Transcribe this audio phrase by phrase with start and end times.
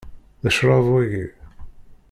[0.43, 1.25] D ccṛab waki?